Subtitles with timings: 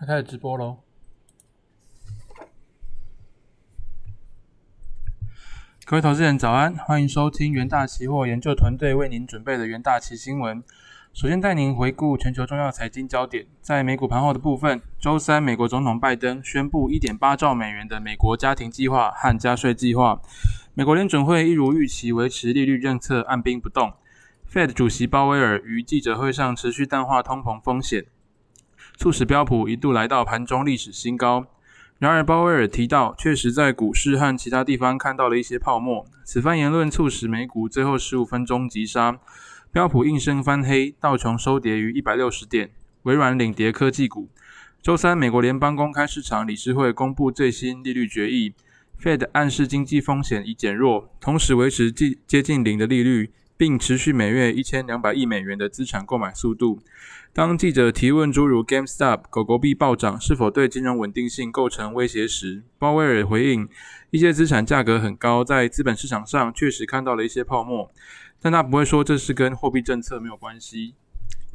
[0.00, 0.76] 他开始直播喽！
[5.84, 10.62] 各位投资人早安，欢迎收听元大期货研究团队为您准备的元大期新闻。
[11.12, 13.44] 首先带您回顾全球重要财经焦点。
[13.60, 20.20] 在美股盘后的部分，周三，美国总统拜登宣布1.8兆美元的美国家庭计划和加税计划。
[20.74, 23.92] 美国联准会一如预期维持利率政策按兵不动。
[24.48, 28.06] Fed 主席鲍威尔于记者会上持续淡化通膨风险。
[28.98, 31.46] 促使标普一度来到盘中历史新高。
[32.00, 36.04] 然而，鲍威尔提到，确实在股市和其他地方看到了一些泡沫。
[36.24, 39.20] 此番言论促使美股最后十五分钟急杀，
[39.70, 42.70] 标普应声翻黑，道琼收跌于一百六十点，
[43.04, 44.28] 微软领跌科技股。
[44.82, 48.52] 周三，美国联邦公开市场理事会公布最新利率决议
[49.00, 53.30] ，Fed 暗示经济风险已减弱，同时维持近接近零的利率。
[53.58, 56.78] 并持续每月一千两百亿美元的资产购买速度。
[57.32, 63.68] 当记者提问诸如 GameStop 狗狗币暴涨是否对金融稳定性构成威胁时，鲍威尔回应：
[64.10, 67.90] 一些资产价格很高，在资本市场上确实看到了一些泡沫，
[68.40, 70.94] 但他不会说这是跟货币政策没有关系。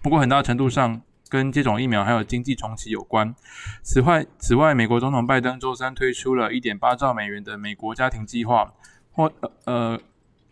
[0.00, 3.34] 不过很大程度上跟接种疫苗还有经济重启有关。
[3.82, 8.72] 此外，此外，美国总统拜登周三推出了一点八兆美元的美国家庭计划，
[9.10, 9.32] 或
[9.64, 10.00] 呃。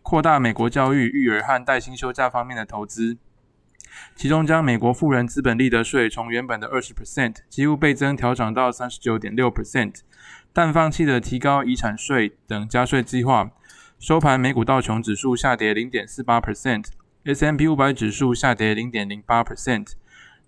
[0.07, 3.17] 扩大美国教育、育儿和带薪休假方面的投资，
[4.15, 9.95] 其中将美国富人资本利得税从原本的二十 percent 几乎倍增调整到三十九点六 percent，
[10.53, 13.51] 但放弃了提高遗产税等加税计划。
[13.99, 19.91] 收盘，美股道琼指数下跌零点四八 percent，S M P 五百指数下跌零点零八 percent，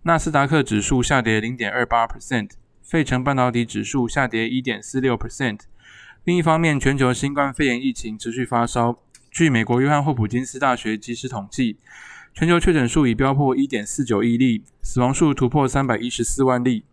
[0.03, 2.51] 纳斯达克指数下跌零点二八 percent，
[2.81, 5.59] 费城半导体指数下跌一点四六 percent。
[6.23, 8.99] 另一方面，全球新冠肺炎疫情持续发烧。
[9.31, 11.77] 据美国约翰霍普金斯大学及时统计，
[12.33, 16.83] 全球确诊数已飙破一点四九亿例，死亡数突破三百一十四万例。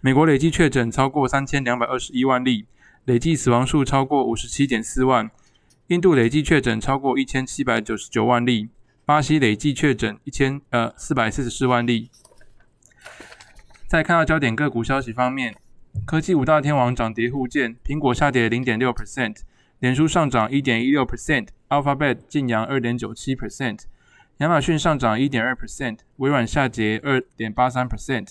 [0.00, 2.66] 美国累计确诊超过三千两百二十一万例，
[3.04, 5.30] 累计死亡数超过五十七点四万。
[5.88, 8.68] 印度累计确诊超过一千七百九十九万例，
[9.04, 12.10] 巴西累计确诊一千呃四百四十四万例。
[13.86, 15.54] 在看到焦点个股消息方面，
[16.06, 19.36] 科技五大天王涨跌互见，苹果下跌零点六 percent。
[19.80, 23.80] 脸书上涨一点一六 percent，Alphabet 晋阳二点九七 percent，
[24.38, 28.28] 亚马逊上涨一点二 percent，微软下跌二点八三 percent，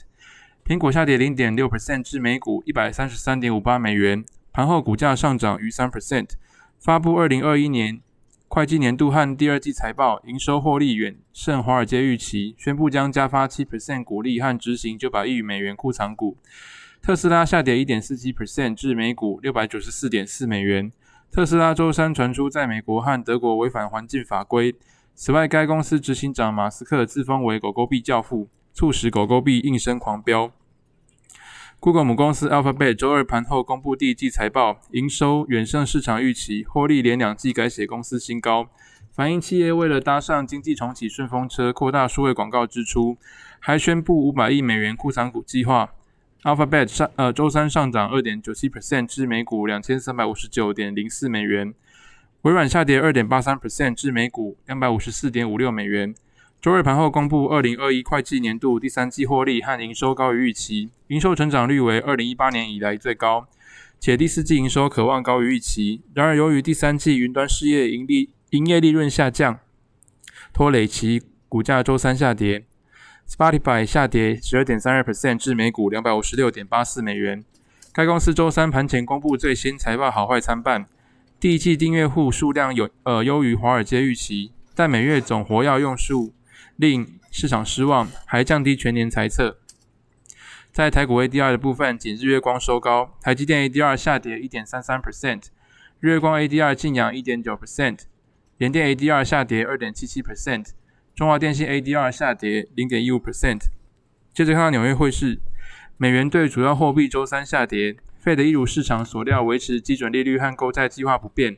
[0.65, 6.31] 苹果下跌零点六 percent 至每股一百三十三点五八美元，盘后股价上涨逾三 percent。
[6.79, 8.01] 发布二零二一年
[8.47, 16.37] 会计年度和第二季财报，营收获利远胜华尔街预期，宣布将加发七 percent 股利和执行九百亿美元库藏股。
[17.01, 20.91] 特斯拉下跌一点四七 percent 至每股六百九十四点四美元。
[21.33, 24.75] 特斯拉周三传出在美国和德国违反环境法规。
[25.15, 30.51] 此外，该公司执行长马斯克自封为“狗狗币教父”，促使狗狗币应声狂飙。
[31.79, 38.67] Google 母公司 Alphabet 周二盘后公布第一季财报，营收远胜市场预期，获利连两季改写公司新高，
[39.09, 43.17] 反映企业为了搭上经济重启顺风车，扩大数位广告支出，
[43.59, 45.89] 还宣布五百亿美元库藏股计划。
[46.43, 51.73] Alphabet 上呃周三上涨二点九七 percent 至每股两千三百五十九点零四美元，
[52.41, 56.13] 微软下跌二点八三 percent 至每股两百五十四点五六美元。
[56.61, 63.47] 周日盘后公布二零二一会计年度第三季获利和营收高于预期，营收成长率为二零一八年以来最高，
[63.97, 66.01] 且第四季营收可望高于预期。
[66.13, 69.59] 然而，由于第三季云端事业盈利营业利润下降，
[70.51, 72.65] 拖累其股价周三下跌。
[73.27, 77.43] Spotify 下跌十二点三二 percent 至每股两百五十六点八四美元。
[77.91, 80.85] 该公司周三盘前公布最新财报，好坏参半。
[81.39, 86.33] 第一季订阅户数量有呃优于华尔街预期，但每月总活跃用数
[86.75, 89.57] 令市场失望，还降低全年财测。
[90.71, 95.43] 在台股 ADR 的部分，仅日月光收高，台积电 ADR 下跌一点三三 percent，
[95.99, 97.99] 日月光 ADR 净扬一点九 percent，
[98.57, 100.69] 联电 ADR 下跌二点七七 percent。
[101.15, 103.59] 中华电信 ADR 下跌零点一五 percent。
[104.33, 105.39] 接着看到纽约汇市，
[105.95, 107.97] 美元对主要货币周三下跌。
[108.17, 111.57] 费的一如市场所料，维持基准利率和购债计划不变。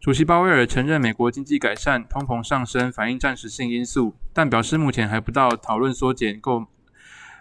[0.00, 6.66] 主席鲍威尔承认美国经济改善、通膨上升反映暂时性因素，但表示目前还不到讨论缩减购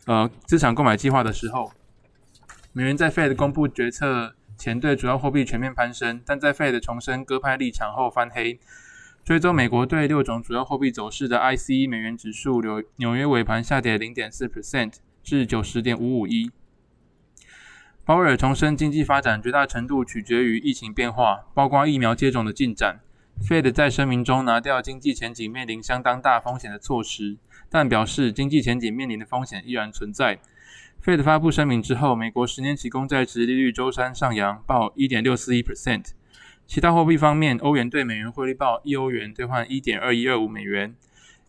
[0.05, 1.71] 呃资产购买计划的时候。
[2.73, 8.59] 美元在 Fed 公布决策前对主要货币全面攀升，但在 Fed 重申鸽派立场后翻黑。
[9.27, 16.49] 追踪美国对六种主要货币走势的 ICE 美元指数，纽纽约尾盘下跌零点四 percent 至九十点五五一。
[18.05, 23.01] 鲍威尔重申，经济发展绝大程度取决于疫情变化，包括疫苗接种的进展。
[23.45, 27.35] Fed 在声明中拿掉经济前景面临相当大风险的措施，
[27.69, 30.39] 但表示经济前景面临的风险依然存在。
[31.03, 36.11] Fed 发布声明之后，美国十年期公债值利率周三上扬，报一点六四一 percent。
[36.67, 40.93] 其他货币方面，欧元对美元汇率报一欧元兑换一点二一二五美元，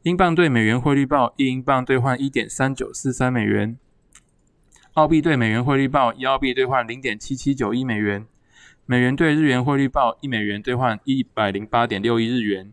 [0.03, 3.77] 英镑对美元汇率报一英镑兑换一点三九四三美元，
[4.93, 8.25] 澳币对美元汇率报一澳币兑换零点七七九一美元。
[8.87, 12.73] 美元兑日元汇率报一美元兑换一百零八点六一日元。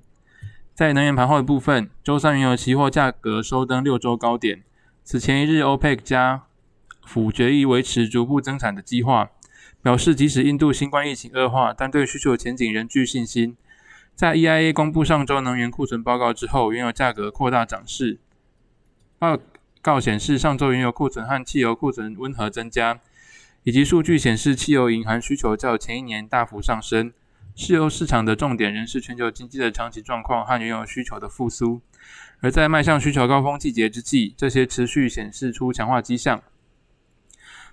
[0.75, 4.61] 在能源盘后的部分，周三原油期货价格收登六周高点。
[5.03, 6.43] 此前一日，OPEC 加
[7.03, 9.31] 府决议维持逐步增产的计划，
[9.85, 13.55] 表示即使印度新冠疫情恶化，但对需求前景仍具信心。
[14.15, 18.17] 在 EIA 公布上周能源库存报告之后，原油价格扩大涨势。
[19.19, 19.37] 报
[19.83, 22.99] 告显示，上周原油库存和汽油库存温和增加。
[23.61, 27.13] 以及数据显示，汽油银行需求较前一年大幅上升。
[27.53, 31.79] 石油市场的重点仍是全球经济的长期状况和原油需求的复苏。
[32.39, 36.41] 而在迈向需求高峰季节之际，这些持续显示出强化迹象。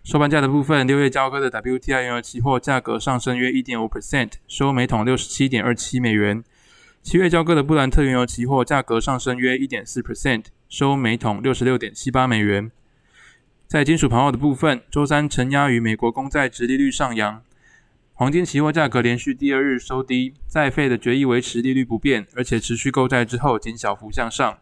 [0.04, 6.42] 收盘价的部分，六月交割的 WTI 原油期货价格上升约一点五 percent，收每桶六十七点二七美元。
[7.04, 12.72] 七月交割的布兰特原油期货价格上升约一点四 percent，收每桶六十六点七八美元。
[13.68, 17.40] 在金属盘后的部分，周三承压于美国公债直利率上扬，
[18.14, 24.58] 黄金期货价格连续第二日收低，在费的决议维持利率不变，而且持续购债之后仅小幅向上。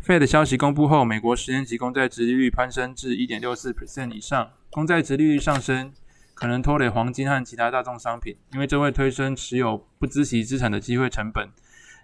[0.00, 5.92] 费的消息公布后，美国十年期公债直利率攀升至一点六四 percent 以上，公债直利率上升
[6.32, 11.50] 可能拖累黄金和其他大宗商品，因为这会推升持有不孳息资产的机会成本。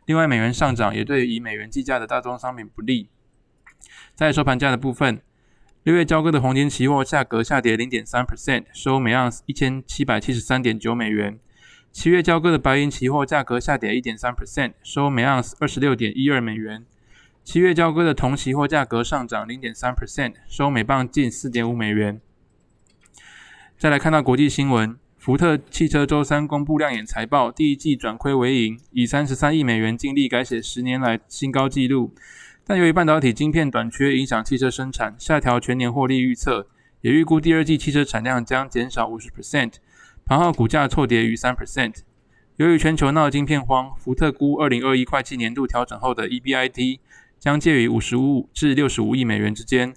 [0.05, 3.09] 另外，美元上涨也对以美元计价的大宗商品不利。
[4.15, 5.21] 在收盘价的部分。
[5.85, 11.39] 六月交割的黄金期货价格下跌零点三 percent，收每盎司一千七百七十三点九美元。
[11.91, 16.85] 七月交割的白银期货价格下跌一点三 percent，收每盎司二十六点一二美元。
[17.43, 22.21] 七月交割的铜期货价格上涨零点三 percent，收每磅近四点五美元。
[23.79, 32.13] 再来看到国际新闻，福特汽车周三公布亮眼财报，第一季转亏为盈，以三十三亿美元净利改写十年来新高纪录。
[32.67, 36.67] 但由于半导体晶片短缺影响汽车生产，下调全年获利预测，
[37.03, 39.75] 也预估第二季汽车产量将减少五十 percent。
[40.27, 41.99] 盘后股价错跌逾三 percent。
[42.57, 46.99] 由于全球闹晶片荒，福特估二零二一会计年度调整后的 EBIT
[47.39, 49.95] 将介于五十五至六十五亿美元之间，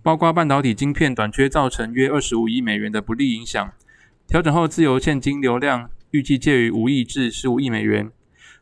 [0.00, 3.72] 包括半导体晶片短缺造成约二十五亿美元的不利影响。
[4.26, 8.10] 调整后自由现金流量预计介于五亿至十五亿美元。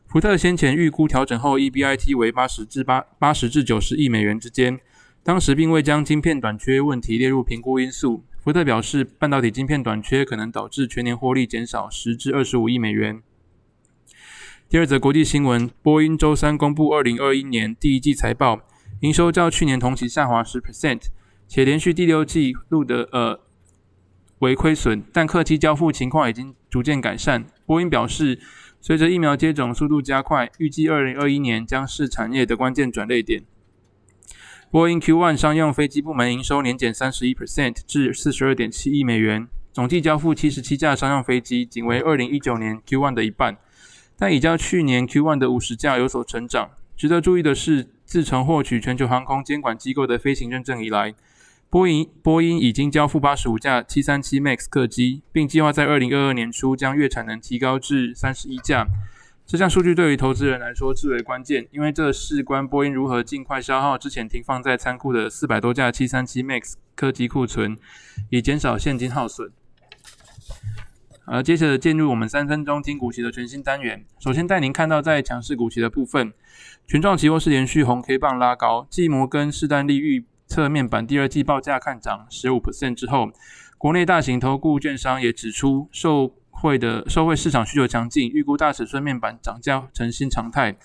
[0.07, 4.79] 福特先前预估调整后 EBIT 为八十至八八十至九十亿美元之间，
[5.23, 8.25] 当时并未将晶片短缺问题列入评估因素。
[8.43, 13.21] 福特表示，半导体晶片短缺可能导致全年获利减少十至二十五亿美元。
[14.67, 18.61] 第二则国际新闻：波音周三公布二零二一年第一季财报，
[19.01, 21.03] 营收较去年同期下滑十 percent，
[21.53, 23.37] 且连续第六季录得呃
[24.39, 27.45] 为亏损，但客机交付情况已经逐渐改善。
[27.65, 28.39] 波音表示。
[28.83, 33.43] 随着疫苗接种速度加快，预计二零二一年将是产业的关键转捩点。
[34.71, 43.55] 波音 Q1 商用飞机部门营收年减三十一 percent 至四十二点七亿美元，总计交付七十七架商用飞机，仅为二零一九年 Q1 的一半，
[44.17, 46.71] 但已较去年 Q1 的五十架有所成长。
[46.97, 51.15] 值得注意的是，自从获取全球航空监管机构的飞行认证以来，
[51.69, 58.85] 波音波音已经交付八十五架七三七 MAX 客机，并计划在二零二二年初将月产能提高至三十一架。
[59.45, 67.77] 这项数据对于投资人来说至为关键，因为这事关波音如何尽快消耗之前停放在仓库的四百多架七三七 MAX 客机库存，
[68.29, 69.53] 以减少现金耗损。
[71.25, 76.33] 而接着进入我们三分钟听股息的全新单元，首先带您看到在强势股息的部分，
[76.87, 80.25] 群创期货是连续红 K 棒拉高，继摩根士丹利预。
[80.47, 83.31] 侧面板第二季报价看涨十五 percent 之后，
[83.77, 90.75] 国内大型投顾券商也指出，受惠的受惠市场需求强劲，预估大尺寸面板涨价成新常态，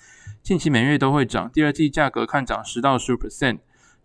[0.41, 1.51] 近期每月都会涨。
[1.51, 3.57] 第二季价格看涨十到十五 percent。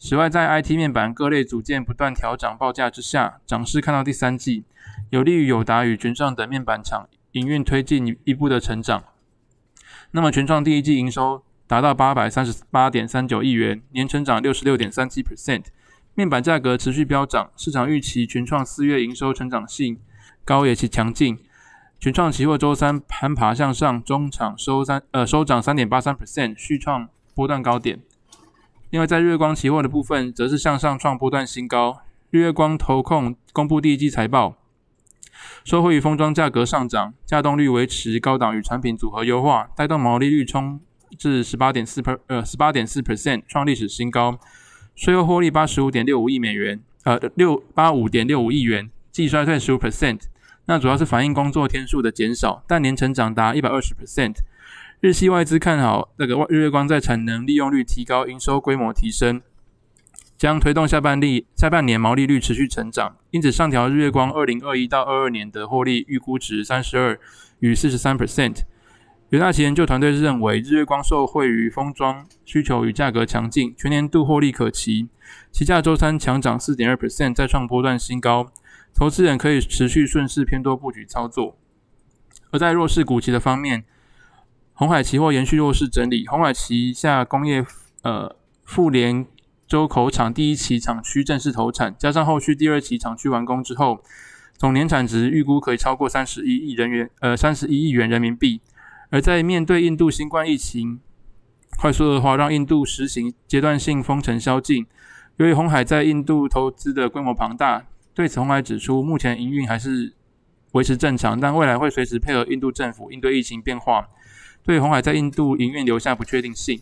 [0.04, 4.64] 此外，在 IT 面板各类组件不断调涨报价之下，涨势看到第三季，
[5.10, 9.04] 有利于友达与群创等面板厂营运推进一步的成长。
[10.10, 11.44] 那么，群创第一季营收。
[11.64, 15.62] 达到八百三十八点三九亿元，年成长六十六点三七 percent。
[16.14, 19.98] 面板价格持续飙涨，市场预期群创四月营收成长性
[20.44, 21.38] 高也其强劲。
[21.98, 28.00] 群创期货周三攀爬向上，中场收三呃收涨三点八三 percent，续创波段高点。
[28.92, 32.02] 另外，在日月光期货的部分，则是向上创波段新高。
[32.28, 34.58] 日月光投控公布第一季财报，
[35.64, 40.78] 受惠于封装价格上涨，价动率维持高档与产品组合优化，带动毛利率冲
[41.16, 44.38] 至十八点四 per 呃十八点四 percent，创历史新高。
[44.94, 50.20] 税后获利八十五点六五亿美元，呃六八五点六五亿元，季衰退十五 percent。
[50.66, 54.34] 那主要是反映工作天数的减少，但年成长达一百二十 percent。
[55.02, 59.42] 日系外资看好那个日月光在产能利用率提高、营收规模提升。
[60.38, 67.18] 将推动下半利下半年毛利率持续成长，因此上调日月光二零二一到二二年的获利预估值三十二
[67.58, 68.58] 与四十三 percent。
[69.30, 75.08] 元大旗研究团队认为，日月光受惠于封装需求与价格强劲，全年度获利可期。
[75.50, 78.52] 旗价周三强涨四点二 percent，再创波段新高。
[78.94, 81.56] 投资人可以持续顺势偏多布局操作。
[82.52, 83.82] 而在弱势股期的方面，
[84.74, 87.64] 红海期货延续弱势整理，红海旗下工业
[88.02, 89.26] 呃富联。
[89.68, 94.02] 周口厂第一期厂区正式投产，加上后续第二期厂区完工之后，
[94.58, 98.60] 总年产值预估可以超过三十一亿人元，呃，三十一亿元人民币。
[99.08, 101.00] 而在面对印度新冠疫情
[101.78, 104.86] 快速恶化，让印度实行阶段性封城宵禁，
[105.38, 110.12] 由于红海在印度投资的规模庞大，对此红海指出，目前营运还是
[110.72, 114.06] 维持正常，但未来会随时配合印度政府应对疫情变化，
[114.64, 116.80] 对红海在印度营运留下不确定性。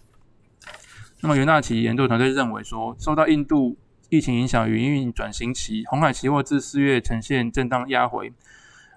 [1.22, 3.76] 那么，元大旗研究团队认为说，受到印度
[4.08, 8.32] 疫情影响营运转型期，红海期货自四月呈现震荡压回，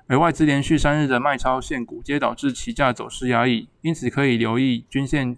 [0.07, 5.37] 而外资连续三日的卖超现股，皆导致期价走势压抑，因此可以留意均线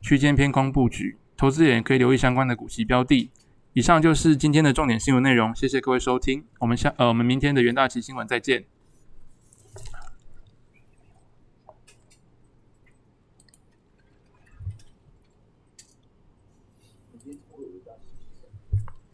[0.00, 3.30] 区间偏空布局，投资人可以留意相关的股息标的。
[3.72, 8.73] 以上就是今天的重点新闻内容，谢谢各位收听，我们下呃我们明天的元大旗新闻再见。